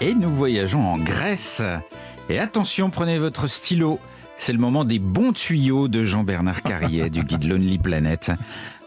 et 0.00 0.14
nous 0.14 0.30
voyageons 0.30 0.86
en 0.86 0.96
Grèce. 0.96 1.62
Et 2.28 2.38
attention, 2.38 2.90
prenez 2.90 3.18
votre 3.18 3.46
stylo. 3.46 3.98
C'est 4.38 4.52
le 4.52 4.58
moment 4.58 4.84
des 4.84 4.98
bons 4.98 5.32
tuyaux 5.32 5.88
de 5.88 6.04
Jean-Bernard 6.04 6.62
Carrier 6.62 7.10
du 7.10 7.24
guide 7.24 7.44
Lonely 7.44 7.78
Planet. 7.78 8.32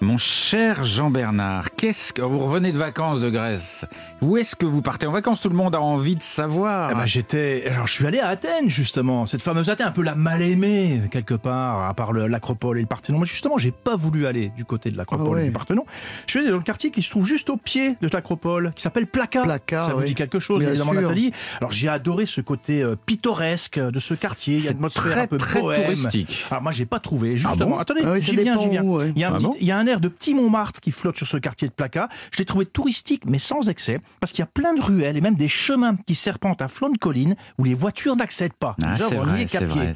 Mon 0.04 0.18
cher 0.18 0.84
Jean-Bernard, 0.84 1.76
qu'est-ce 1.78 2.12
que 2.12 2.22
vous 2.22 2.38
revenez 2.40 2.74
de 2.74 2.78
vacances 2.78 3.22
de 3.22 3.30
Grèce 3.30 3.86
Où 4.22 4.36
est-ce 4.36 4.54
que 4.54 4.66
vous 4.66 4.82
partez? 4.82 5.08
En 5.08 5.14
vacances 5.14 5.40
Tout 5.40 5.48
le 5.48 5.56
monde 5.56 5.74
a 5.76 5.82
envie 5.82 6.18
de 6.18 6.22
savoir. 6.22 6.90
Ah 6.92 6.96
bah 6.96 7.06
j'étais, 7.06 7.64
alors 7.72 7.88
je 7.88 7.94
suis 7.94 8.06
allé 8.06 8.20
à 8.20 8.28
Athènes 8.28 8.70
justement, 8.70 9.26
cette 9.26 9.42
fameuse 9.42 9.70
Athènes, 9.70 9.88
un 9.88 9.92
peu 9.92 10.04
la 10.04 10.16
mal 10.16 10.42
aimée 10.42 11.02
quelque 11.10 11.36
part, 11.36 11.88
à 11.88 11.94
part 11.94 12.12
le- 12.12 12.28
l'Acropole 12.28 12.80
et 12.80 12.82
le 12.82 12.88
Parthénon. 12.88 13.18
Moi 13.20 13.26
justement, 13.26 13.58
j'ai 13.58 13.72
pas 13.72 13.96
voulu 13.96 14.28
aller 14.28 14.50
du 14.58 14.66
côté 14.66 14.92
de 14.92 14.98
l'Acropole 14.98 15.26
Ah 15.30 15.32
ouais. 15.36 15.44
et 15.44 15.46
du 15.48 15.52
Parthénon. 15.54 15.86
Je 16.28 16.32
suis 16.32 16.40
allé 16.42 16.50
dans 16.50 16.58
le 16.58 16.64
quartier 16.64 16.92
qui 16.92 17.02
se 17.02 17.10
trouve 17.10 17.26
juste 17.26 17.50
au 17.50 17.56
pied 17.56 17.96
de 18.02 18.10
l'Acropole, 18.12 18.74
qui 18.76 18.82
s'appelle 18.82 19.08
Plaka. 19.08 19.44
Plaka, 19.44 19.82
Ça 19.82 19.94
vous 19.94 20.00
oui. 20.02 20.08
dit 20.08 20.16
quelque 20.16 20.40
chose, 20.40 20.60
Bien 20.60 20.70
évidemment, 20.72 20.92
sûr. 20.92 21.02
Nathalie? 21.02 21.32
Alors 21.62 21.72
j'ai 21.72 21.88
adoré 21.88 22.26
ce 22.26 22.42
côté 22.42 22.82
euh, 22.84 22.98
pittoresque 23.06 23.80
de 23.80 24.00
ce 24.00 24.14
quartier. 24.16 24.56
Il 24.58 24.64
y 24.66 24.68
a 24.68 24.72
une 24.72 24.78
atmosphère 24.78 25.12
très, 25.14 25.22
un 25.22 25.28
peu 25.28 25.38
très 25.38 25.62
bohème. 25.62 25.84
touristique. 25.84 26.46
Alors 26.52 26.62
moi 26.62 26.74
j'ai 26.74 26.86
pas 26.86 27.00
trouvé. 27.00 27.38
Justement, 27.38 27.72
bon? 27.72 27.78
Attendez, 27.78 28.02
Ah 28.06 28.12
oui, 28.12 28.20
j'y 28.20 28.36
viens, 28.36 28.58
j'y 28.58 28.68
viens. 28.68 28.84
où, 28.84 28.98
ouais. 28.98 29.14
Il 29.16 29.22
y 29.22 29.24
a 29.24 29.30
un 29.30 29.34
Ah 29.34 29.38
petit- 29.38 29.46
bon? 29.46 29.56
il 29.62 29.66
y 29.68 29.72
a 29.72 29.78
un 29.78 29.88
air 29.88 29.93
de 30.00 30.08
petit 30.08 30.34
Montmartre 30.34 30.80
qui 30.80 30.92
flotte 30.92 31.18
sur 31.18 31.28
ce 31.28 31.38
quartier 31.38 31.68
de 31.68 31.74
Plaka. 31.74 32.10
Je 32.32 32.40
l'ai 32.40 32.46
trouvé 32.46 32.66
touristique, 32.66 33.24
mais 33.26 33.40
sans 33.40 33.70
excès, 33.70 34.00
parce 34.20 34.32
qu'il 34.32 34.40
y 34.40 34.44
a 34.44 34.48
plein 34.48 34.74
de 34.74 34.82
ruelles 34.82 35.18
et 35.18 35.22
même 35.22 35.36
des 35.36 35.48
chemins 35.48 35.96
qui 36.08 36.16
serpentent 36.16 36.62
à 36.62 36.68
flanc 36.68 36.90
de 36.90 36.98
colline 36.98 37.36
où 37.58 37.64
les 37.64 37.74
voitures 37.74 38.16
n'accèdent 38.16 38.54
pas. 38.54 38.76
Ah, 38.84 38.96
on 39.12 39.14
y 39.14 39.16
vrai, 39.16 39.42
est 39.44 39.56
vrai, 39.56 39.66
vrai. 39.66 39.94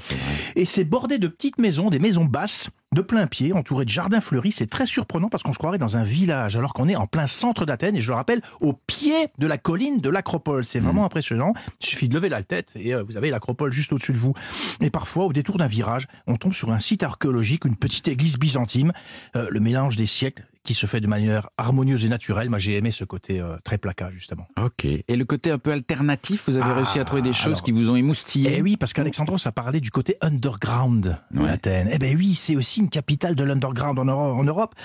Et 0.56 0.66
c'est 0.66 0.84
bordé 0.84 1.18
de 1.18 1.28
petites 1.28 1.58
maisons, 1.60 1.90
des 1.90 2.00
maisons 2.00 2.26
basses, 2.26 2.70
de 2.94 3.02
plein 3.02 3.28
pied, 3.28 3.54
entourées 3.54 3.86
de 3.86 3.90
jardins 3.90 4.22
fleuris. 4.22 4.52
C'est 4.52 4.70
très 4.70 4.86
surprenant 4.86 5.30
parce 5.30 5.44
qu'on 5.44 5.54
se 5.54 5.58
croirait 5.58 5.78
dans 5.78 5.98
un 5.98 6.04
village, 6.04 6.56
alors 6.56 6.74
qu'on 6.74 6.88
est 6.88 6.96
en 6.96 7.08
plein 7.08 7.28
centre 7.28 7.66
d'Athènes, 7.66 7.96
et 7.96 8.02
je 8.02 8.12
le 8.12 8.16
rappelle, 8.16 8.42
au 8.62 8.74
pied 8.74 9.28
de 9.38 9.48
la 9.48 9.58
colline 9.58 10.00
de 10.00 10.10
l'Acropole. 10.10 10.64
C'est 10.64 10.80
vraiment 10.80 11.06
impressionnant. 11.06 11.54
Il 11.82 11.86
suffit 11.86 12.08
de 12.08 12.14
lever 12.14 12.30
la 12.30 12.44
tête 12.44 12.72
et 12.76 12.94
euh, 12.94 13.04
vous 13.04 13.18
avez 13.18 13.30
l'Acropole 13.30 13.74
juste 13.74 13.92
au-dessus 13.94 14.14
de 14.14 14.18
vous. 14.18 14.34
Et 14.82 14.90
parfois, 14.90 15.26
au 15.26 15.34
détour 15.34 15.58
d'un 15.58 15.68
virage, 15.68 16.08
on 16.28 16.38
tombe 16.38 16.54
sur 16.54 16.72
un 16.72 16.80
site 16.80 17.04
archéologique, 17.04 17.66
une 17.66 17.76
petite 17.76 18.08
église 18.08 18.38
byzantine, 18.38 18.94
euh, 19.36 19.48
le 19.50 19.60
mélange 19.60 19.96
des 19.96 20.06
siècles 20.06 20.46
qui 20.68 20.74
se 20.74 20.86
fait 20.86 21.00
de 21.00 21.08
manière 21.08 21.50
harmonieuse 21.58 22.06
et 22.06 22.10
naturelle. 22.10 22.50
Moi, 22.50 22.60
j'ai 22.60 22.76
aimé 22.76 22.92
ce 22.92 23.06
côté 23.06 23.40
euh, 23.40 23.56
très 23.64 23.78
placa, 23.78 24.12
justement. 24.12 24.48
Ok. 24.62 24.84
Et 24.86 25.04
le 25.16 25.24
côté 25.26 25.50
un 25.50 25.58
peu 25.58 25.72
alternatif, 25.72 26.44
vous 26.48 26.58
avez 26.58 26.70
Ah, 26.70 26.76
réussi 26.76 27.00
à 27.00 27.06
trouver 27.06 27.22
des 27.22 27.32
choses 27.34 27.46
alors- 27.48 27.64
qui 27.64 27.72
vous 27.72 27.90
ont 27.90 27.96
émoustillé? 27.96 28.56
Eh 28.58 28.62
oui, 28.62 28.76
parce 28.78 28.92
qu'Alexandros 28.94 29.48
a 29.48 29.52
parlé 29.54 29.80
du 29.80 29.92
côté 29.92 30.18
underground 30.22 31.18
Ouais. 31.34 31.46
d'Athènes. 31.48 31.90
Eh 31.92 31.98
ben 32.00 32.16
oui, 32.18 32.34
c'est 32.36 32.56
aussi 32.58 32.82
une 32.82 32.90
capitale 32.90 33.36
de 33.36 33.44
l'underground 33.46 33.98
en 33.98 34.06
Euro- 34.06 34.34
en 34.40 34.44
Europe. 34.44 34.76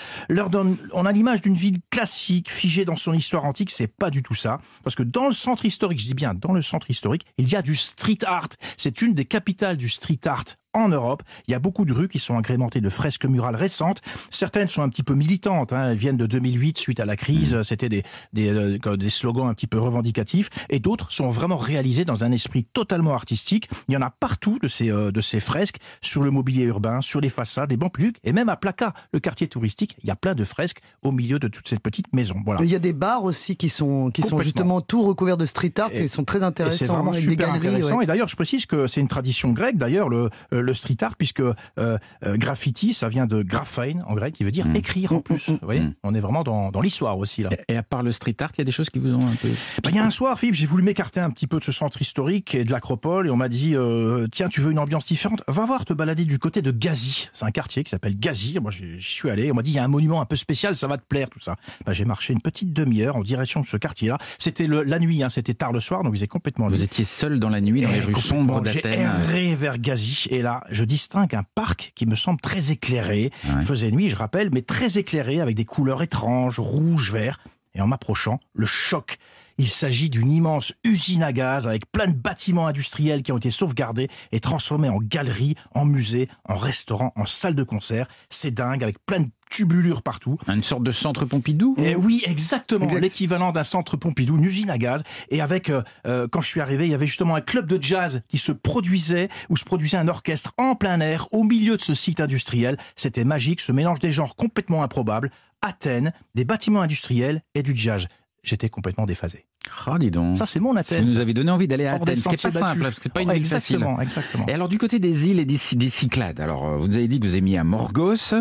On 0.93 1.05
a 1.07 1.13
l'image 1.13 1.41
d'une 1.41 1.55
ville 1.55 1.81
classique, 1.91 2.51
figée 2.51 2.85
dans 2.85 2.97
son 2.97 3.13
histoire 3.13 3.45
antique. 3.45 3.71
C'est 3.71 3.89
pas 3.89 4.11
du 4.11 4.23
tout 4.23 4.35
ça. 4.35 4.61
Parce 4.85 4.95
que 4.97 5.03
dans 5.03 5.27
le 5.27 5.33
centre 5.33 5.65
historique, 5.65 6.01
je 6.01 6.07
dis 6.07 6.15
bien 6.15 6.35
dans 6.35 6.53
le 6.53 6.63
centre 6.63 6.91
historique, 6.91 7.27
il 7.39 7.49
y 7.51 7.57
a 7.57 7.63
du 7.63 7.75
street 7.75 8.19
art. 8.25 8.49
C'est 8.77 9.03
une 9.03 9.15
des 9.15 9.25
capitales 9.25 9.77
du 9.77 9.89
street 9.89 10.21
art 10.27 10.45
en 10.75 10.89
Europe. 10.89 11.23
Il 11.49 11.53
y 11.53 11.55
a 11.55 11.59
beaucoup 11.59 11.85
de 11.85 11.93
rues 11.93 12.09
qui 12.09 12.19
sont 12.19 12.37
agrémentées 12.37 12.81
de 12.81 12.89
fresques 12.89 13.27
murales 13.27 13.57
récentes. 13.57 14.01
Certaines 14.31 14.69
sont 14.69 14.83
un 14.83 14.89
petit 14.89 15.03
peu 15.03 15.15
militantes. 15.15 15.73
hein. 15.73 15.91
Elles 15.91 15.97
viennent 15.97 16.17
de 16.17 16.27
2008 16.27 16.79
suite 16.79 17.01
à 17.01 17.05
la 17.05 17.17
crise. 17.17 17.61
C'était 17.63 17.89
des, 17.89 18.03
des, 18.33 18.49
euh, 18.49 18.97
des 18.97 19.11
slogans 19.11 19.49
un 19.49 19.55
petit 19.55 19.67
peu 19.67 19.79
revendicatifs. 19.79 20.49
Et 20.71 20.79
d'autres 20.79 21.13
sont 21.13 21.31
vraiment 21.31 21.57
réalisées 21.57 22.05
dans 22.05 22.25
un 22.25 22.33
esprit 22.33 22.65
totalement 22.65 23.13
artistique. 23.15 23.69
Il 23.89 23.95
y 23.95 23.97
en 23.97 24.03
a 24.03 24.11
partout 24.11 24.59
de 24.63 24.69
ces, 24.69 24.91
euh, 24.91 25.11
de 25.13 25.21
ces 25.21 25.41
fresques 25.41 25.77
sur 26.01 26.23
le 26.23 26.31
mobilier 26.31 26.65
urbain, 26.65 27.01
sur 27.01 27.21
les 27.21 27.29
façades, 27.29 27.71
les 27.71 27.77
publics 27.77 28.19
et 28.25 28.33
même 28.33 28.49
à 28.49 28.57
Plaka, 28.57 28.95
le 29.13 29.19
quartier 29.21 29.49
touristique. 29.49 29.97
Il 30.03 30.07
y 30.07 30.11
a 30.11 30.17
plein 30.17 30.35
de 30.35 30.45
fresques 30.45 30.81
au 31.03 31.11
milieu 31.13 31.39
de 31.39 31.49
toutes 31.49 31.69
ces 31.69 31.79
petites 31.79 32.13
maisons. 32.15 32.37
Voilà. 32.45 32.63
Il 32.63 32.71
y 32.71 32.75
a 32.75 32.79
des 32.79 32.93
bars 32.93 33.25
aussi 33.25 33.57
qui 33.57 33.69
sont, 33.69 34.11
qui 34.11 34.23
sont 34.23 34.41
justement 34.41 34.81
tout 34.81 35.03
recouverts 35.03 35.37
de 35.37 35.47
street 35.47 35.75
art 35.79 35.91
et, 35.93 36.05
Et- 36.05 36.09
sont 36.09 36.25
très 36.25 36.39
Et 36.39 36.41
c'est 36.41 36.47
intéressants. 36.47 36.95
vraiment 36.95 37.11
des 37.11 37.21
super 37.21 37.49
galeries, 37.49 37.67
intéressant. 37.69 37.97
ouais. 37.99 38.05
Et 38.05 38.07
d'ailleurs, 38.07 38.29
je 38.29 38.37
précise 38.37 38.67
que 38.67 38.87
c'est 38.87 39.01
une 39.01 39.09
tradition 39.09 39.51
grecque, 39.53 39.77
d'ailleurs, 39.77 40.09
le, 40.09 40.31
euh, 40.53 40.62
le 40.63 40.75
street 40.75 40.97
art, 41.03 41.17
puisque 41.17 41.41
euh, 41.41 41.55
euh, 41.79 42.37
graffiti, 42.37 42.93
ça 42.93 43.09
vient 43.09 43.27
de 43.27 43.43
graphein 43.43 44.01
en 44.07 44.15
grec, 44.15 44.35
qui 44.35 44.45
veut 44.45 44.51
dire 44.51 44.67
Mm. 44.67 44.77
écrire 44.77 45.13
en 45.13 45.21
plus. 45.21 45.49
Vous 45.49 45.59
voyez, 45.63 45.81
Mm. 45.81 45.95
on 46.05 46.15
est 46.15 46.21
vraiment 46.21 46.43
dans, 46.45 46.71
dans 46.71 46.81
l'histoire 46.81 47.19
aussi 47.19 47.43
là. 47.43 47.51
Et 47.69 47.77
à 47.77 47.83
part 47.83 48.03
le 48.03 48.13
street 48.13 48.37
art, 48.41 48.51
il 48.57 48.59
y 48.59 48.63
a 48.63 48.65
des 48.65 48.73
choses 48.73 48.91
qui 48.91 48.99
vous 48.99 49.13
ont 49.15 49.27
un 49.27 49.35
peu. 49.41 49.49
Bah, 49.83 49.91
Il 49.91 49.97
y 49.97 49.99
a 49.99 50.05
un 50.05 50.11
soir, 50.11 50.39
Philippe, 50.39 50.55
j'ai 50.55 50.67
voulu 50.67 50.83
m'écarter 50.83 51.21
un 51.21 51.31
petit 51.31 51.47
peu 51.47 51.59
de 51.59 51.65
ce 51.65 51.73
centre 51.73 52.01
historique 52.01 52.55
et 52.55 52.65
de 52.65 52.71
l'acropole, 52.71 53.27
et 53.27 53.31
on 53.31 53.37
m'a 53.37 53.49
dit 53.49 53.75
euh, 53.75 54.27
tiens, 54.31 54.49
tu 54.49 54.61
veux 54.61 54.71
une 54.73 54.79
ambiance 54.79 55.07
différente? 55.07 55.43
Va 55.49 55.65
voir 55.65 55.85
te 55.85 55.93
balader 55.93 56.25
du 56.25 56.39
côté 56.39 56.63
de 56.63 56.71
Gazi. 56.71 57.29
C'est 57.33 57.45
un 57.45 57.51
quartier 57.51 57.85
qui 57.85 57.91
s'appelle 57.91 58.19
Gazi. 58.19 58.59
Moi, 58.61 58.71
j'y 58.71 58.97
suis 59.01 59.31
allé. 59.31 59.51
On 59.51 59.55
m'a 59.55 59.63
dit 59.63 59.71
il 59.73 59.77
y 59.77 59.79
a 59.79 59.85
un 59.85 59.89
monument 59.89 60.21
un 60.21 60.27
peu 60.27 60.37
spécial, 60.37 60.77
ça 60.77 60.87
va 60.87 60.97
te 60.99 61.05
plaire 61.07 61.29
tout 61.31 61.41
ça. 61.41 61.57
Bah, 61.87 61.93
j'ai 61.93 62.05
marché 62.05 62.33
une 62.33 62.41
petite 62.41 62.73
demi-heure 62.73 63.17
en 63.17 63.23
direction 63.23 63.61
de 63.61 63.67
ce 63.67 63.77
quartier-là. 63.77 64.19
C'était 64.39 64.67
la 64.67 64.99
nuit, 64.99 65.23
hein, 65.23 65.29
c'était 65.29 65.55
tard 65.55 65.73
le 65.73 65.81
soir, 65.81 66.03
donc 66.03 66.13
vous 66.15 66.23
êtes 66.25 66.31
complètement 66.31 66.69
Vous 66.69 66.83
étiez 66.83 67.05
seul 67.05 67.39
dans 67.39 67.49
la 67.49 67.61
nuit 67.61 67.83
dans 67.83 67.91
les 67.91 67.99
Eh, 67.99 68.01
rues 68.01 68.15
sombres 68.15 68.63
J'ai 68.65 68.81
d'Athènes. 68.81 69.11
erré 69.29 69.55
vers 69.55 69.79
Gazi 69.79 70.27
et 70.31 70.43
là, 70.43 70.52
je 70.71 70.85
distingue 70.85 71.35
un 71.35 71.45
parc 71.55 71.93
qui 71.95 72.07
me 72.07 72.15
semble 72.15 72.41
très 72.41 72.73
éclairé. 72.73 73.31
Ouais. 73.45 73.51
Il 73.61 73.67
faisait 73.67 73.91
nuit, 73.91 74.09
je 74.09 74.17
rappelle, 74.17 74.51
mais 74.53 74.63
très 74.63 74.99
éclairé 74.99 75.41
avec 75.41 75.57
des 75.57 75.65
couleurs 75.65 76.03
étranges, 76.03 76.59
rouge, 76.59 77.13
vert. 77.13 77.39
Et 77.75 77.81
en 77.81 77.87
m'approchant, 77.87 78.41
le 78.53 78.67
choc. 78.67 79.19
Il 79.59 79.69
s'agit 79.69 80.11
d'une 80.11 80.31
immense 80.31 80.73
usine 80.85 81.23
à 81.23 81.33
gaz 81.33 81.67
avec 81.67 81.91
plein 81.91 82.07
de 82.07 82.15
bâtiments 82.15 82.67
industriels 82.67 83.23
qui 83.23 83.33
ont 83.33 83.39
été 83.39 83.51
sauvegardés 83.51 84.09
et 84.33 84.41
transformés 84.41 84.89
en 84.89 84.99
galeries, 84.99 85.57
en 85.75 85.85
musées, 85.85 86.29
en 86.45 86.57
restaurants, 86.57 87.13
en 87.17 87.27
salles 87.27 87.55
de 87.55 87.63
concert. 87.63 88.09
C'est 88.29 88.51
dingue 88.51 88.83
avec 88.83 89.05
plein 89.05 89.21
de 89.21 89.31
tubulures 89.53 90.03
partout. 90.03 90.39
Une 90.49 90.63
sorte 90.63 90.83
de 90.83 90.91
centre 90.91 91.27
Pompidou 91.27 91.77
Et 91.79 91.95
oui, 91.95 92.23
exactement, 92.27 92.87
Exact. 92.87 93.01
l'équivalent 93.01 93.53
d'un 93.53 93.63
centre 93.63 93.97
Pompidou, 93.99 94.39
une 94.39 94.45
usine 94.45 94.71
à 94.71 94.79
gaz. 94.79 95.03
Et 95.31 95.43
avec, 95.43 95.69
euh, 95.69 95.83
euh, 96.07 96.27
quand 96.27 96.41
je 96.41 96.49
suis 96.49 96.61
arrivé, 96.61 96.87
il 96.87 96.91
y 96.91 96.95
avait 96.95 97.07
justement 97.07 97.35
un 97.35 97.43
club 97.43 97.67
de 97.67 97.81
jazz 97.81 98.23
qui 98.29 98.39
se 98.39 98.51
produisait, 98.51 99.29
où 99.51 99.57
se 99.57 99.65
produisait 99.65 99.99
un 99.99 100.09
orchestre 100.09 100.53
en 100.57 100.75
plein 100.75 101.01
air, 101.01 101.29
au 101.33 101.45
milieu 101.45 101.77
de 101.77 101.83
ce 101.83 101.95
site 101.95 102.21
industriel. 102.21 102.79
C'était 102.97 103.25
magique, 103.25 103.61
ce 103.61 103.73
mélange 103.73 103.99
des 103.99 104.11
genres 104.11 104.37
complètement 104.37 104.83
improbable. 104.83 105.31
Athènes, 105.61 106.13
des 106.35 106.45
bâtiments 106.45 106.81
industriels 106.81 107.43
et 107.55 107.63
du 107.63 107.77
jazz. 107.77 108.09
J'étais 108.43 108.69
complètement 108.69 109.07
déphasé. 109.07 109.47
Ah, 109.87 109.97
dis 109.99 110.11
donc. 110.11 110.37
Ça, 110.37 110.47
c'est 110.47 110.61
mon 110.61 110.75
Ça 110.75 110.81
Athènes. 110.81 111.05
nous 111.07 111.19
avait 111.19 111.35
donné 111.35 111.51
envie 111.51 111.67
d'aller 111.69 111.87
à 111.87 111.95
Hors 111.97 112.03
Athènes, 112.03 112.17
ce 112.17 112.23
qui 112.29 112.31
n'est 112.31 112.37
pas 112.37 112.51
simple, 112.51 112.83
parce 112.83 112.97
que 112.97 113.03
c'est 113.05 113.13
pas 113.13 113.23
une 113.23 113.31
Oh, 113.31 113.35
ville 113.35 113.47
facile. 113.47 113.77
exactement, 113.77 114.01
exactement. 114.01 114.47
Et 114.49 114.53
alors 114.53 114.69
du 114.69 114.79
côté 114.79 114.99
des 114.99 115.29
îles 115.29 115.41
et 115.41 115.45
des, 115.45 115.59
des 115.73 115.89
Cyclades, 115.89 116.41
alors 116.41 116.67
euh, 116.67 116.77
vous 116.79 116.95
avez 116.95 117.09
dit 117.09 117.19
que 117.21 117.27
vous 117.27 117.37
aimiez 117.37 117.59
à 117.59 117.65
Morgos, 117.65 118.35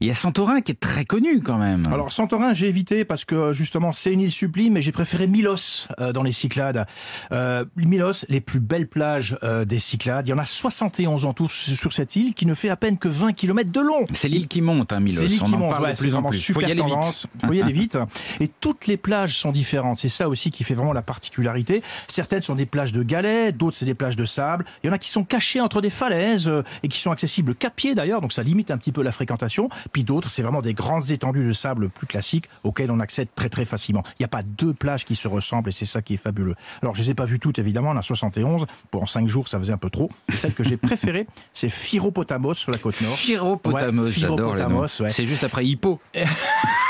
il 0.00 0.06
y 0.06 0.10
a 0.10 0.14
Santorin 0.14 0.60
qui 0.60 0.72
est 0.72 0.80
très 0.80 1.04
connu 1.04 1.40
quand 1.42 1.56
même. 1.58 1.82
Alors 1.90 2.12
Santorin, 2.12 2.52
j'ai 2.54 2.68
évité 2.68 3.04
parce 3.04 3.24
que 3.24 3.52
justement 3.52 3.92
c'est 3.92 4.12
une 4.12 4.20
île 4.20 4.30
sublime, 4.30 4.74
mais 4.74 4.82
j'ai 4.82 4.92
préféré 4.92 5.26
Milos 5.26 5.88
euh, 6.00 6.12
dans 6.12 6.22
les 6.22 6.32
Cyclades. 6.32 6.86
Euh, 7.32 7.64
Milos, 7.76 8.24
les 8.28 8.40
plus 8.40 8.60
belles 8.60 8.88
plages 8.88 9.38
euh, 9.42 9.64
des 9.64 9.78
Cyclades. 9.78 10.28
Il 10.28 10.30
y 10.30 10.34
en 10.34 10.38
a 10.38 10.44
71 10.44 11.24
en 11.24 11.32
tout 11.32 11.48
sur 11.48 11.92
cette 11.92 12.16
île 12.16 12.34
qui 12.34 12.44
ne 12.46 12.54
fait 12.54 12.68
à 12.68 12.76
peine 12.76 12.98
que 12.98 13.08
20 13.08 13.32
km 13.32 13.70
de 13.70 13.80
long. 13.80 14.04
c'est 14.12 14.28
l'île 14.28 14.48
qui 14.48 14.60
monte, 14.60 14.92
hein, 14.92 15.00
Milos. 15.00 15.20
C'est 15.22 15.28
l'île 15.28 15.42
qui 15.42 15.56
monte, 15.56 15.78
ouais, 15.80 15.94
plus 15.94 16.14
en 16.14 16.22
plus. 16.22 16.38
super 16.38 16.62
Faut 16.62 16.68
y 16.68 16.70
aller 16.70 16.82
vite. 16.82 16.90
tendance. 16.92 17.26
Faut 17.44 17.52
y 17.52 17.62
aller 17.62 17.72
vite. 17.72 17.98
Et 18.40 18.48
toutes 18.48 18.86
les 18.86 18.96
plages 18.98 19.36
sont 19.38 19.52
différentes. 19.52 19.98
C'est 19.98 20.08
ça 20.08 20.28
aussi 20.28 20.50
qui 20.50 20.64
fait 20.66 20.74
vraiment 20.74 20.92
la 20.92 21.02
particularité. 21.02 21.82
Certaines 22.08 22.42
sont 22.42 22.54
des 22.54 22.66
plages 22.66 22.92
de 22.92 23.02
galets, 23.02 23.56
d'autres 23.56 23.76
c'est 23.76 23.86
des 23.86 23.94
plages 23.94 24.16
de 24.16 24.24
sable. 24.24 24.64
Il 24.82 24.88
y 24.88 24.90
en 24.90 24.92
a 24.92 24.98
qui 24.98 25.08
sont 25.08 25.24
cachées 25.24 25.60
entre 25.60 25.80
des 25.80 25.90
falaises 25.90 26.48
euh, 26.48 26.62
et 26.82 26.88
qui 26.88 26.98
sont 26.98 27.10
accessibles 27.10 27.54
qu'à 27.54 27.70
pied 27.70 27.94
d'ailleurs, 27.94 28.20
donc 28.20 28.32
ça 28.32 28.42
limite 28.42 28.70
un 28.70 28.78
petit 28.78 28.92
peu 28.92 29.02
la 29.02 29.12
fréquentation. 29.12 29.68
Puis 29.92 30.04
d'autres, 30.04 30.30
c'est 30.30 30.42
vraiment 30.42 30.62
des 30.62 30.74
grandes 30.74 31.10
étendues 31.10 31.46
de 31.46 31.52
sable 31.52 31.88
plus 31.88 32.06
classiques 32.06 32.48
auxquelles 32.64 32.90
on 32.90 33.00
accède 33.00 33.28
très 33.34 33.48
très 33.48 33.64
facilement. 33.64 34.02
Il 34.18 34.22
n'y 34.22 34.26
a 34.26 34.28
pas 34.28 34.42
deux 34.42 34.74
plages 34.74 35.04
qui 35.04 35.14
se 35.14 35.28
ressemblent 35.28 35.68
et 35.68 35.72
c'est 35.72 35.84
ça 35.84 36.02
qui 36.02 36.14
est 36.14 36.18
fabuleux. 36.18 36.54
Alors 36.82 36.94
je 36.94 37.02
les 37.02 37.10
ai 37.10 37.14
pas 37.14 37.24
vues 37.24 37.38
toutes 37.38 37.58
évidemment, 37.58 37.90
on 37.90 37.96
a 37.96 38.02
71. 38.02 38.66
Pour 38.90 39.02
en 39.02 39.06
5 39.06 39.28
jours, 39.28 39.48
ça 39.48 39.58
faisait 39.58 39.72
un 39.72 39.78
peu 39.78 39.90
trop. 39.90 40.10
Et 40.32 40.36
celle 40.36 40.54
que 40.54 40.64
j'ai 40.64 40.76
préférée, 40.76 41.26
c'est 41.52 41.68
Phiropotamos 41.68 42.54
sur 42.54 42.72
la 42.72 42.78
côte 42.78 43.00
nord. 43.00 43.16
Phiropotamos, 43.16 44.04
Ouais, 44.04 44.12
j'adore 44.12 44.56
ouais. 45.00 45.10
C'est 45.10 45.26
juste 45.26 45.44
après 45.44 45.64
Hippo. 45.64 46.00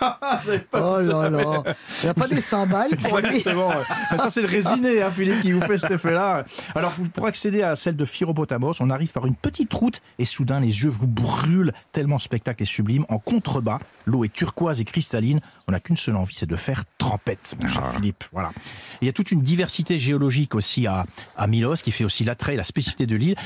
Oh 0.00 0.98
là 1.00 1.30
là. 1.30 1.62
Il 2.02 2.04
n'y 2.04 2.08
a 2.10 2.14
pas 2.14 2.28
des 2.28 2.40
cymbales 2.40 2.96
pour 2.96 3.18
lui. 3.18 3.26
Exactement. 3.28 3.68
ouais. 3.68 4.18
Ça, 4.18 4.30
c'est 4.30 4.42
le 4.42 4.48
résiné, 4.48 5.02
hein, 5.02 5.10
Philippe, 5.10 5.42
qui 5.42 5.52
vous 5.52 5.60
fait 5.60 5.78
cet 5.78 5.90
effet-là. 5.90 6.44
Alors, 6.74 6.92
pour- 6.92 7.08
pour 7.10 7.26
accéder 7.26 7.62
à 7.62 7.76
celle 7.76 7.96
de 7.96 8.04
Phiropotamos, 8.04 8.72
on 8.80 8.90
arrive 8.90 9.12
par 9.12 9.26
une 9.26 9.34
petite 9.34 9.72
route 9.72 10.00
et 10.18 10.24
soudain, 10.24 10.60
les 10.60 10.66
yeux 10.84 10.90
vous 10.90 11.06
brûlent 11.06 11.72
tellement 11.92 12.16
le 12.16 12.20
spectacle 12.20 12.62
est 12.62 12.66
sublime. 12.66 13.04
En 13.08 13.18
contrebas, 13.18 13.78
l'eau 14.04 14.24
est 14.24 14.32
turquoise 14.32 14.80
et 14.80 14.84
cristalline. 14.84 15.40
On 15.68 15.72
n'a 15.72 15.80
qu'une 15.80 15.96
seule 15.96 16.16
envie, 16.16 16.34
c'est 16.34 16.46
de 16.46 16.56
faire 16.56 16.84
trempette, 16.98 17.54
mon 17.60 17.66
cher 17.66 17.82
Ah. 17.86 17.92
Philippe. 17.94 18.24
Voilà. 18.32 18.52
Il 19.00 19.06
y 19.06 19.08
a 19.08 19.12
toute 19.12 19.30
une 19.32 19.42
diversité 19.42 19.98
géologique 19.98 20.54
aussi 20.54 20.86
à, 20.86 21.06
à 21.36 21.46
Milos, 21.46 21.74
qui 21.76 21.90
fait 21.90 22.04
aussi 22.04 22.24
l'attrait, 22.24 22.56
la 22.56 22.64
spécificité 22.64 23.06
de 23.06 23.16
l'île. 23.16 23.36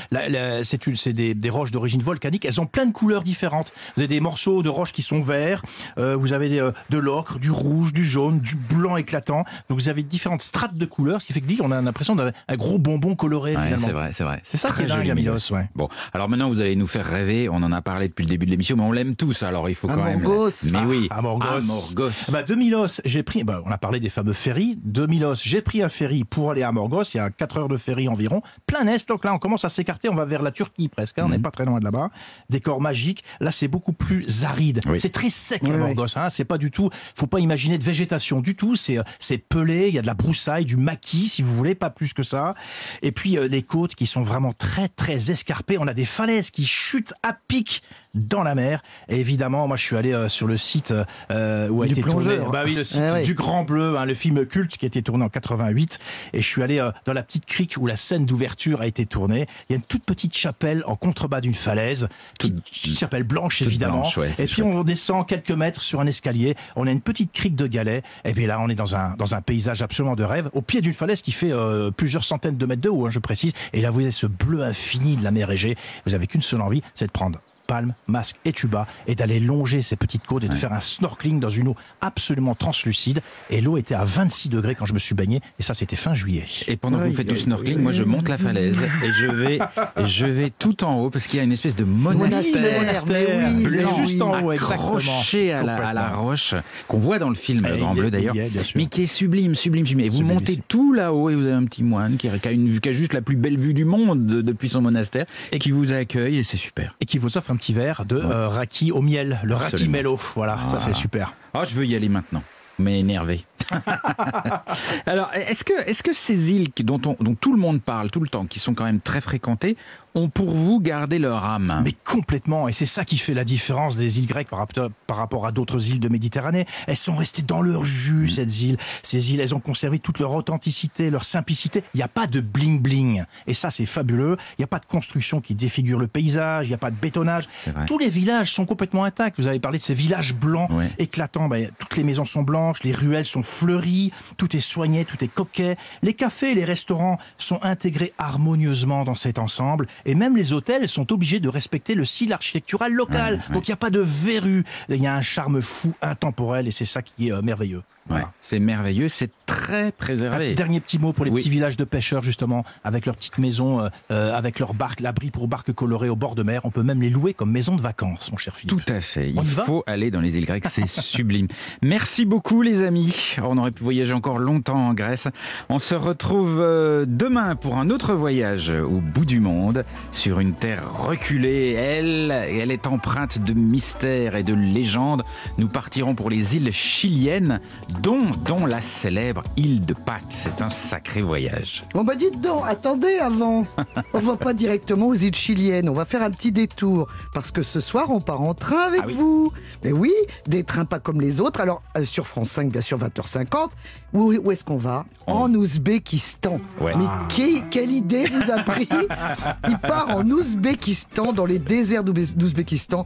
C'est 0.63 1.13
des, 1.13 1.33
des 1.33 1.49
roches 1.49 1.71
d'origine 1.71 2.01
volcanique. 2.01 2.45
Elles 2.45 2.59
ont 2.61 2.65
plein 2.65 2.85
de 2.85 2.91
couleurs 2.93 3.23
différentes. 3.23 3.71
Vous 3.95 4.01
avez 4.01 4.07
des 4.07 4.19
morceaux 4.19 4.63
de 4.63 4.69
roches 4.69 4.91
qui 4.91 5.01
sont 5.01 5.21
verts. 5.21 5.61
euh, 5.97 6.15
vous 6.15 6.33
avez 6.33 6.40
avez 6.41 6.59
euh, 6.59 6.71
de 6.89 6.97
l'ocre, 6.97 7.39
du 7.39 7.51
rouge, 7.51 7.93
du 7.93 8.03
jaune, 8.03 8.39
du 8.39 8.55
blanc 8.55 8.97
éclatant. 8.97 9.43
Donc 9.69 9.79
vous 9.79 9.89
avez 9.89 10.03
différentes 10.03 10.41
strates 10.41 10.75
de 10.75 10.85
couleurs, 10.85 11.21
ce 11.21 11.27
qui 11.27 11.33
fait 11.33 11.41
que 11.41 11.47
l'île, 11.47 11.61
on 11.63 11.71
a 11.71 11.81
l'impression 11.81 12.15
d'avoir 12.15 12.33
un 12.47 12.55
gros 12.55 12.77
bonbon 12.77 13.15
coloré 13.15 13.55
Ouais, 13.55 13.75
c'est 13.77 13.91
vrai, 13.91 14.11
c'est 14.11 14.23
vrai. 14.23 14.39
C'est 14.43 14.57
ça 14.57 14.69
très 14.69 14.85
qui 14.85 14.91
est 14.91 14.95
joli, 14.95 15.11
à 15.11 15.15
Milos. 15.15 15.51
Ouais. 15.51 15.69
Bon, 15.75 15.89
alors 16.13 16.29
maintenant 16.29 16.49
vous 16.49 16.61
allez 16.61 16.75
nous 16.75 16.87
faire 16.87 17.05
rêver. 17.05 17.49
On 17.49 17.55
en 17.57 17.71
a 17.71 17.81
parlé 17.81 18.07
depuis 18.07 18.23
le 18.23 18.29
début 18.29 18.45
de 18.45 18.51
l'émission, 18.51 18.75
mais 18.75 18.83
on 18.83 18.91
l'aime 18.91 19.15
tous. 19.15 19.43
Alors 19.43 19.69
il 19.69 19.75
faut 19.75 19.87
quand 19.87 19.93
Amorgos. 19.93 20.51
même. 20.63 20.73
Mais 20.73 20.87
oui, 20.89 21.07
Amorgos. 21.11 21.45
Amorgos. 21.45 22.09
Bah, 22.31 22.43
de 22.43 22.55
Milos, 22.55 23.01
j'ai 23.05 23.23
pris, 23.23 23.43
bah, 23.43 23.61
on 23.65 23.71
a 23.71 23.77
parlé 23.77 23.99
des 23.99 24.09
fameux 24.09 24.33
ferries. 24.33 24.77
De 24.83 25.05
Milos, 25.05 25.35
j'ai 25.43 25.61
pris 25.61 25.81
un 25.81 25.89
ferry 25.89 26.23
pour 26.23 26.51
aller 26.51 26.63
à 26.63 26.71
Morgos. 26.71 27.03
Il 27.13 27.17
y 27.17 27.19
a 27.19 27.29
4 27.29 27.57
heures 27.57 27.67
de 27.67 27.77
ferry 27.77 28.07
environ. 28.07 28.41
Plein 28.65 28.87
est. 28.87 29.07
Donc 29.07 29.25
là, 29.25 29.33
on 29.33 29.39
commence 29.39 29.65
à 29.65 29.69
s'écarter. 29.69 30.09
On 30.09 30.15
va 30.15 30.25
vers 30.25 30.41
la 30.41 30.51
Turquie 30.51 30.87
presque. 30.87 31.19
hein. 31.19 31.23
On 31.25 31.29
n'est 31.29 31.39
pas 31.39 31.51
très 31.51 31.65
loin 31.65 31.79
de 31.79 31.83
là-bas. 31.85 32.09
Décor 32.49 32.81
magique. 32.81 33.23
Là, 33.39 33.51
c'est 33.51 33.67
beaucoup 33.67 33.93
plus 33.93 34.43
aride. 34.43 34.81
Oui. 34.87 34.99
C'est 34.99 35.09
très 35.11 35.29
sec 35.29 35.61
Oui, 35.63 35.69
à 35.71 35.73
oui. 35.73 35.79
Morgos. 35.79 36.17
Hein. 36.17 36.29
C'est 36.31 36.45
pas 36.45 36.57
du 36.57 36.71
tout, 36.71 36.89
faut 37.15 37.27
pas 37.27 37.39
imaginer 37.39 37.77
de 37.77 37.83
végétation 37.83 38.41
du 38.41 38.55
tout. 38.55 38.75
C'est, 38.75 38.97
euh, 38.97 39.03
c'est 39.19 39.37
pelé. 39.37 39.89
Il 39.89 39.93
y 39.93 39.99
a 39.99 40.01
de 40.01 40.07
la 40.07 40.13
broussaille, 40.13 40.65
du 40.65 40.77
maquis, 40.77 41.27
si 41.27 41.41
vous 41.41 41.55
voulez, 41.55 41.75
pas 41.75 41.89
plus 41.89 42.13
que 42.13 42.23
ça. 42.23 42.55
Et 43.01 43.11
puis, 43.11 43.37
euh, 43.37 43.47
les 43.47 43.61
côtes 43.61 43.95
qui 43.95 44.05
sont 44.05 44.23
vraiment 44.23 44.53
très, 44.53 44.87
très 44.87 45.31
escarpées. 45.31 45.77
On 45.77 45.87
a 45.87 45.93
des 45.93 46.05
falaises 46.05 46.49
qui 46.49 46.65
chutent 46.65 47.13
à 47.23 47.33
pic 47.33 47.83
dans 48.13 48.43
la 48.43 48.55
mer. 48.55 48.81
Et 49.09 49.19
évidemment, 49.19 49.67
moi, 49.67 49.77
je 49.77 49.83
suis 49.83 49.95
allé 49.95 50.13
euh, 50.13 50.27
sur 50.27 50.47
le 50.47 50.57
site 50.57 50.93
euh, 51.31 51.69
où 51.69 51.81
a 51.83 51.87
Du 51.87 51.93
été 51.93 52.01
tourné. 52.01 52.37
Bah 52.51 52.63
oui, 52.65 52.75
le 52.75 52.83
site 52.83 53.01
Ah 53.03 53.13
ouais. 53.13 53.23
du 53.23 53.33
Grand 53.33 53.63
Bleu, 53.63 53.97
hein, 53.97 54.05
le 54.05 54.13
film 54.13 54.45
culte 54.45 54.77
qui 54.77 54.85
a 54.85 54.87
été 54.87 55.01
tourné 55.01 55.23
en 55.23 55.29
88. 55.29 55.99
Et 56.33 56.41
je 56.41 56.47
suis 56.47 56.61
allé 56.63 56.79
euh, 56.79 56.91
dans 57.05 57.13
la 57.13 57.23
petite 57.23 57.45
crique 57.45 57.75
où 57.79 57.87
la 57.87 57.95
scène 57.95 58.25
d'ouverture 58.25 58.81
a 58.81 58.87
été 58.87 59.05
tournée. 59.05 59.45
Il 59.69 59.73
y 59.73 59.75
a 59.75 59.77
une 59.77 59.83
toute 59.83 60.03
petite 60.03 60.35
chapelle 60.35 60.83
en 60.85 60.95
contrebas 60.95 61.41
d'une 61.41 61.53
falaise, 61.53 62.07
qui, 62.39 62.51
petite 62.51 62.97
chapelle 62.99 63.23
blanche 63.23 63.59
toute 63.59 63.67
évidemment. 63.67 64.01
blanche, 64.01 64.17
ouais, 64.17 64.29
et 64.31 64.45
puis 64.45 64.47
chouette. 64.47 64.67
on 64.67 64.83
descend 64.83 65.27
quelques 65.27 65.51
mètres 65.51 65.81
sur 65.81 65.99
un 65.99 66.07
escalier. 66.07 66.55
On 66.75 66.87
a 66.87 66.91
une 66.91 67.01
petite 67.01 67.31
crique 67.31 67.55
de 67.55 67.67
galets. 67.67 68.03
Et 68.25 68.33
bien 68.33 68.47
là, 68.47 68.59
on 68.59 68.69
est 68.69 68.75
dans 68.75 68.95
un 68.95 69.15
dans 69.15 69.35
un 69.35 69.41
paysage 69.41 69.81
absolument 69.81 70.15
de 70.15 70.23
rêve, 70.23 70.49
au 70.53 70.61
pied 70.61 70.81
d'une 70.81 70.93
falaise 70.93 71.21
qui 71.21 71.31
fait 71.31 71.51
euh, 71.51 71.91
plusieurs 71.91 72.23
centaines 72.23 72.57
de 72.57 72.65
mètres 72.65 72.81
de 72.81 72.89
haut, 72.89 73.05
hein, 73.05 73.09
je 73.09 73.19
précise. 73.19 73.53
Et 73.73 73.81
là, 73.81 73.91
vous 73.91 74.01
avez 74.01 74.11
ce 74.11 74.27
bleu 74.27 74.63
infini 74.63 75.15
de 75.17 75.23
la 75.23 75.31
mer 75.31 75.51
Égée. 75.51 75.75
Vous 76.05 76.13
avez 76.13 76.27
qu'une 76.27 76.41
seule 76.41 76.61
envie, 76.61 76.81
c'est 76.93 77.07
de 77.07 77.11
prendre 77.11 77.39
palme, 77.71 77.93
masque 78.07 78.35
et 78.43 78.51
tuba 78.51 78.85
et 79.07 79.15
d'aller 79.15 79.39
longer 79.39 79.81
ces 79.81 79.95
petites 79.95 80.25
côtes 80.25 80.43
et 80.43 80.49
de 80.49 80.55
faire 80.55 80.73
un 80.73 80.81
snorkeling 80.81 81.39
dans 81.39 81.49
une 81.49 81.69
eau 81.69 81.75
absolument 82.01 82.53
translucide. 82.53 83.21
Et 83.49 83.61
l'eau 83.61 83.77
était 83.77 83.95
à 83.95 84.03
26 84.03 84.49
degrés 84.49 84.75
quand 84.75 84.85
je 84.85 84.93
me 84.93 84.99
suis 84.99 85.15
baigné 85.15 85.39
et 85.57 85.63
ça 85.63 85.73
c'était 85.73 85.95
fin 85.95 86.13
juillet. 86.13 86.43
Et 86.67 86.75
pendant 86.75 86.99
que 86.99 87.05
vous 87.05 87.13
faites 87.13 87.29
du 87.29 87.37
snorkeling, 87.37 87.79
moi 87.79 87.93
je 87.93 88.03
monte 88.03 88.27
la 88.27 88.37
falaise 88.37 88.77
et 89.05 89.11
je 89.13 89.25
vais, 89.27 89.59
je 90.03 90.25
vais 90.25 90.49
tout 90.57 90.83
en 90.83 90.95
haut 90.99 91.09
parce 91.09 91.27
qu'il 91.27 91.37
y 91.37 91.39
a 91.39 91.43
une 91.43 91.53
espèce 91.53 91.75
de 91.77 91.85
monastère. 91.85 93.53
Oui, 93.55 93.63
bleu 93.63 93.85
juste 93.97 94.21
en 94.21 94.41
haut, 94.43 94.51
accroché 94.51 95.53
à 95.53 95.63
la, 95.63 95.75
à 95.75 95.93
la 95.93 96.09
roche 96.09 96.55
qu'on 96.87 96.97
voit 96.97 97.19
dans 97.19 97.29
le 97.29 97.35
film 97.35 97.61
Eh, 97.65 97.69
Le 97.69 97.77
Grand 97.77 97.93
Bleu 97.93 98.11
d'ailleurs, 98.11 98.35
mais 98.75 98.85
qui 98.87 99.03
est 99.03 99.05
sublime, 99.05 99.55
sublime, 99.55 99.85
sublime. 99.87 100.05
Et 100.07 100.09
vous 100.09 100.17
Sublime 100.17 100.33
montez 100.35 100.51
ici. 100.53 100.63
tout 100.67 100.93
là-haut 100.93 101.29
et 101.29 101.35
vous 101.35 101.43
avez 101.43 101.53
un 101.53 101.65
petit 101.65 101.83
moine 101.83 102.17
qui 102.17 102.27
a, 102.27 102.51
une, 102.51 102.79
qui 102.79 102.89
a 102.89 102.91
juste 102.91 103.13
la 103.13 103.21
plus 103.21 103.35
belle 103.35 103.57
vue 103.57 103.73
du 103.73 103.85
monde 103.85 104.25
de- 104.25 104.41
depuis 104.41 104.69
son 104.69 104.81
monastère 104.81 105.25
et 105.51 105.59
qui 105.59 105.71
vous 105.71 105.91
accueille 105.93 106.37
et 106.37 106.43
c'est 106.43 106.57
super. 106.57 106.95
Et 106.99 107.05
qui 107.05 107.17
vous 107.17 107.37
offre 107.37 107.51
un 107.51 107.55
petit 107.61 107.73
verre 107.73 108.05
de 108.05 108.17
euh, 108.17 108.47
raki 108.47 108.91
au 108.91 109.01
miel, 109.01 109.39
le 109.43 109.53
raki 109.53 109.87
mello. 109.87 110.19
Voilà, 110.35 110.57
ça 110.67 110.79
c'est 110.79 110.93
super. 110.93 111.33
Ah, 111.53 111.63
je 111.63 111.75
veux 111.75 111.85
y 111.85 111.95
aller 111.95 112.09
maintenant. 112.09 112.41
Mais 112.81 112.99
énervé. 112.99 113.45
Alors, 115.05 115.29
est-ce 115.33 115.63
que, 115.63 115.73
est-ce 115.87 116.03
que 116.03 116.13
ces 116.13 116.51
îles 116.51 116.69
dont, 116.83 116.99
on- 117.05 117.15
dont 117.23 117.35
tout 117.35 117.53
le 117.53 117.59
monde 117.59 117.81
parle 117.81 118.09
tout 118.11 118.19
le 118.19 118.27
temps, 118.27 118.45
qui 118.45 118.59
sont 118.59 118.73
quand 118.73 118.83
même 118.83 118.99
très 119.01 119.21
fréquentées, 119.21 119.77
ont 120.13 120.27
pour 120.29 120.51
vous 120.51 120.79
gardé 120.81 121.19
leur 121.19 121.45
âme? 121.45 121.81
Mais 121.85 121.93
complètement, 122.03 122.67
et 122.67 122.73
c'est 122.73 122.85
ça 122.85 123.05
qui 123.05 123.17
fait 123.17 123.33
la 123.33 123.43
différence 123.43 123.95
des 123.97 124.19
îles 124.19 124.25
grecques 124.27 124.49
par 124.49 124.59
rapport, 124.59 124.89
par 125.07 125.17
rapport 125.17 125.45
à 125.47 125.51
d'autres 125.51 125.89
îles 125.91 125.99
de 125.99 126.09
Méditerranée. 126.09 126.65
Elles 126.87 126.97
sont 126.97 127.15
restées 127.15 127.43
dans 127.43 127.61
leur 127.61 127.83
jus, 127.85 128.27
ces 128.27 128.65
îles. 128.65 128.77
Ces 129.03 129.33
îles, 129.33 129.39
elles 129.39 129.55
ont 129.55 129.59
conservé 129.59 129.99
toute 129.99 130.19
leur 130.19 130.33
authenticité, 130.33 131.09
leur 131.09 131.23
simplicité. 131.23 131.83
Il 131.93 131.97
n'y 131.97 132.03
a 132.03 132.07
pas 132.09 132.27
de 132.27 132.41
bling-bling. 132.41 133.23
Et 133.47 133.53
ça, 133.53 133.69
c'est 133.69 133.85
fabuleux. 133.85 134.35
Il 134.57 134.61
n'y 134.61 134.65
a 134.65 134.67
pas 134.67 134.79
de 134.79 134.85
construction 134.85 135.39
qui 135.41 135.55
défigure 135.55 135.99
le 135.99 136.07
paysage, 136.07 136.67
il 136.67 136.71
n'y 136.71 136.75
a 136.75 136.79
pas 136.79 136.91
de 136.91 136.95
bétonnage. 136.97 137.45
Tous 137.87 137.97
les 137.97 138.09
villages 138.09 138.51
sont 138.51 138.65
complètement 138.65 139.03
intacts. 139.05 139.39
Vous 139.39 139.47
avez 139.47 139.59
parlé 139.59 139.77
de 139.77 139.83
ces 139.83 139.93
villages 139.93 140.33
blancs 140.33 140.69
éclatants. 140.97 141.47
Ben, 141.47 141.69
toutes 141.79 141.95
les 141.97 142.03
maisons 142.03 142.25
sont 142.25 142.43
blanches, 142.43 142.70
les 142.83 142.91
ruelles 142.93 143.25
sont 143.25 143.43
fleuries, 143.43 144.11
tout 144.37 144.55
est 144.55 144.59
soigné, 144.61 145.05
tout 145.05 145.23
est 145.23 145.27
coquet. 145.27 145.77
Les 146.01 146.13
cafés 146.13 146.51
et 146.51 146.55
les 146.55 146.65
restaurants 146.65 147.17
sont 147.37 147.59
intégrés 147.63 148.13
harmonieusement 148.17 149.03
dans 149.03 149.15
cet 149.15 149.39
ensemble. 149.39 149.87
Et 150.05 150.15
même 150.15 150.35
les 150.35 150.53
hôtels 150.53 150.87
sont 150.87 151.11
obligés 151.13 151.39
de 151.39 151.49
respecter 151.49 151.95
le 151.95 152.05
style 152.05 152.33
architectural 152.33 152.91
local. 152.93 153.35
Ouais, 153.35 153.39
ouais. 153.47 153.53
Donc 153.53 153.67
il 153.67 153.71
n'y 153.71 153.75
a 153.75 153.77
pas 153.77 153.89
de 153.89 153.99
verrues. 153.99 154.63
Il 154.89 154.95
y 155.01 155.07
a 155.07 155.13
un 155.15 155.21
charme 155.21 155.61
fou, 155.61 155.93
intemporel, 156.01 156.67
et 156.67 156.71
c'est 156.71 156.85
ça 156.85 157.01
qui 157.01 157.27
est 157.27 157.31
euh, 157.31 157.41
merveilleux. 157.41 157.83
Voilà. 158.07 158.25
Ouais, 158.25 158.29
c'est 158.41 158.59
merveilleux, 158.59 159.07
c'est 159.09 159.29
très 159.45 159.91
préservé. 159.91 160.51
Un 160.53 160.55
dernier 160.55 160.79
petit 160.79 160.97
mot 160.97 161.13
pour 161.13 161.23
les 161.23 161.29
Oui. 161.29 161.39
petits 161.39 161.51
villages 161.51 161.77
de 161.77 161.83
pêcheurs, 161.83 162.23
justement, 162.23 162.65
avec 162.83 163.05
leurs 163.05 163.15
petites 163.15 163.37
maisons, 163.37 163.79
euh, 163.79 163.89
euh, 164.09 164.35
avec 164.35 164.57
leurs 164.57 164.73
barques, 164.73 165.01
l'abri 165.01 165.29
pour 165.29 165.47
barques 165.47 165.71
colorées 165.71 166.09
au 166.09 166.15
bord 166.15 166.33
de 166.33 166.41
mer. 166.41 166.61
On 166.65 166.71
peut 166.71 166.81
même 166.81 166.99
les 166.99 167.11
louer 167.11 167.35
comme 167.35 167.51
maisons 167.51 167.75
de 167.75 167.81
vacances, 167.81 168.31
mon 168.31 168.37
cher 168.39 168.55
Philippe. 168.55 168.83
Tout 168.83 168.91
à 168.91 169.01
fait. 169.01 169.29
Il 169.29 169.45
faut 169.45 169.83
aller 169.85 170.09
dans 170.09 170.19
les 170.19 170.35
îles 170.35 170.47
grecques, 170.47 170.65
c'est 170.67 170.87
sublime. 170.87 171.47
Merci 171.83 172.25
beaucoup 172.25 172.60
les 172.61 172.83
amis. 172.83 173.35
On 173.43 173.57
aurait 173.57 173.71
pu 173.71 173.83
voyager 173.83 174.13
encore 174.13 174.39
longtemps 174.39 174.87
en 174.89 174.93
Grèce. 174.93 175.27
On 175.69 175.79
se 175.79 175.95
retrouve 175.95 176.59
euh, 176.59 177.05
demain 177.07 177.55
pour 177.55 177.77
un 177.77 177.89
autre 177.89 178.13
voyage 178.13 178.69
au 178.69 178.99
bout 179.01 179.25
du 179.25 179.39
monde, 179.39 179.85
sur 180.11 180.39
une 180.39 180.53
terre 180.53 180.83
reculée. 181.03 181.71
Elle, 181.73 182.31
elle 182.31 182.71
est 182.71 182.87
empreinte 182.87 183.39
de 183.39 183.53
mystères 183.53 184.35
et 184.35 184.43
de 184.43 184.53
légendes. 184.53 185.23
Nous 185.57 185.67
partirons 185.67 186.15
pour 186.15 186.29
les 186.29 186.55
îles 186.55 186.71
chiliennes, 186.71 187.59
dont, 188.01 188.27
dont 188.45 188.65
la 188.65 188.81
célèbre 188.81 189.43
île 189.57 189.85
de 189.85 189.93
Pâques. 189.93 190.23
C'est 190.29 190.61
un 190.61 190.69
sacré 190.69 191.21
voyage. 191.21 191.83
Bon 191.93 192.03
bah 192.03 192.15
dites 192.15 192.39
donc, 192.41 192.63
attendez 192.67 193.17
avant. 193.19 193.65
On 194.13 194.19
va 194.19 194.35
pas 194.37 194.53
directement 194.53 195.07
aux 195.07 195.13
îles 195.15 195.35
chiliennes, 195.35 195.89
on 195.89 195.93
va 195.93 196.05
faire 196.05 196.23
un 196.23 196.31
petit 196.31 196.51
détour. 196.51 197.07
Parce 197.33 197.51
que 197.51 197.61
ce 197.63 197.79
soir, 197.79 198.09
on 198.09 198.19
part 198.21 198.41
en 198.41 198.53
train 198.53 198.81
avec 198.87 199.01
Ah 199.03 199.07
oui. 199.07 199.13
vous. 199.13 199.51
Mais 199.83 199.91
oui, 199.91 200.11
des 200.47 200.63
trains 200.63 200.85
pas 200.85 200.99
comme 200.99 201.21
les 201.21 201.39
autres. 201.39 201.61
Alors, 201.61 201.81
euh, 201.97 202.05
sur 202.05 202.27
France 202.27 202.40
5, 202.43 202.71
bien 202.71 202.81
sûr, 202.81 202.97
20h50. 202.99 203.69
Où, 204.13 204.33
où 204.33 204.51
est-ce 204.51 204.63
qu'on 204.63 204.77
va 204.77 205.05
En 205.27 205.53
Ouzbékistan. 205.53 206.59
Ouais. 206.79 206.93
Mais 206.95 207.05
qui- 207.29 207.63
quelle 207.69 207.91
idée 207.91 208.25
vous 208.27 208.51
a 208.51 208.63
pris 208.63 208.87
Il 209.69 209.77
part 209.79 210.15
en 210.15 210.23
Ouzbékistan, 210.29 211.33
dans 211.33 211.45
les 211.45 211.59
déserts 211.59 212.03
d'Ouzbé- 212.03 212.35
d'Ouzbékistan. 212.35 213.05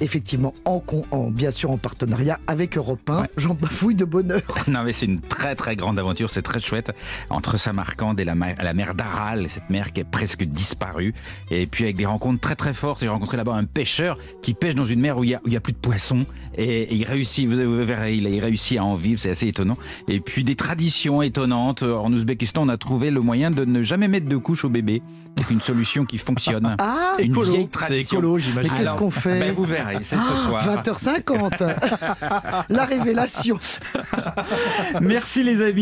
Effectivement, 0.00 0.52
en, 0.64 0.82
en- 1.10 1.30
bien 1.30 1.50
sûr 1.50 1.70
en 1.70 1.78
partenariat 1.78 2.38
avec 2.46 2.76
Europe 2.76 3.08
1. 3.08 3.20
Ouais. 3.22 3.30
J'en 3.36 3.54
bafouille 3.54 3.94
de 3.94 4.04
bonheur. 4.04 4.42
Non, 4.68 4.82
mais 4.84 4.92
c'est 4.92 5.06
une 5.06 5.20
très 5.20 5.54
très 5.54 5.76
grande 5.76 5.98
aventure, 5.98 6.28
c'est 6.28 6.42
très 6.42 6.60
chouette. 6.60 6.92
Entre 7.30 7.56
Samarcande 7.56 8.18
et 8.20 8.24
la 8.24 8.34
mer, 8.34 8.56
la 8.62 8.74
mer 8.74 8.94
d'Aral, 8.94 9.46
cette 9.48 9.70
mer 9.70 9.92
qui 9.92 10.00
est 10.00 10.04
presque 10.04 10.42
disparue. 10.44 11.14
Et 11.50 11.66
puis 11.66 11.84
avec 11.84 11.96
des 11.96 12.04
rencontres 12.06 12.40
très 12.40 12.56
très 12.56 12.74
fortes. 12.74 13.00
J'ai 13.00 13.08
rencontré 13.08 13.36
là-bas 13.36 13.54
un 13.54 13.64
pêcheur 13.64 14.18
qui 14.42 14.54
pêche 14.54 14.74
dans 14.74 14.84
une 14.84 15.00
mer 15.00 15.16
où 15.18 15.24
il 15.24 15.30
y 15.30 15.34
a, 15.34 15.38
où 15.44 15.48
il 15.48 15.52
y 15.52 15.56
a 15.56 15.60
plus 15.60 15.72
de 15.72 15.78
poissons. 15.78 16.26
Et, 16.58 16.82
et 16.82 16.94
il 16.94 17.04
réussit, 17.04 17.48
vous 17.48 17.56
verrez, 17.84 18.14
il, 18.16 18.26
il 18.26 18.40
réussit 18.40 18.78
à 18.78 18.84
en 18.84 18.96
vivre, 18.96 19.20
c'est 19.20 19.30
assez 19.30 19.48
étonnant. 19.48 19.78
Et 20.08 20.20
puis 20.20 20.44
des 20.44 20.56
traditions 20.56 21.22
étonnantes. 21.22 21.82
En 21.84 22.12
Ouzbékistan, 22.12 22.62
on 22.64 22.68
a 22.68 22.76
trouvé 22.76 23.10
le 23.10 23.20
moyen 23.20 23.50
de 23.50 23.64
ne 23.64 23.82
jamais 23.82 24.08
mettre 24.08 24.26
de 24.28 24.36
couche 24.36 24.64
au 24.64 24.68
bébé. 24.68 25.02
C'est 25.38 25.52
une 25.52 25.60
solution 25.60 26.04
qui 26.06 26.16
fonctionne. 26.18 26.76
Ah, 26.78 27.12
une 27.18 27.30
écolo, 27.32 27.50
vieille 27.50 27.62
c'est 27.64 27.70
tradition. 27.70 28.18
écolo, 28.18 28.38
Mais 28.56 28.62
qu'est-ce 28.62 28.94
qu'on 28.94 29.10
fait 29.10 29.38
ben, 29.38 29.52
Vous 29.52 29.64
verrez, 29.64 29.85
c'est 30.02 30.16
ce 30.16 30.22
Ah, 30.32 30.36
soir. 30.36 30.82
20h50 30.82 32.64
La 32.68 32.84
révélation 32.84 33.58
Merci 35.00 35.42
les 35.42 35.62
amis. 35.62 35.72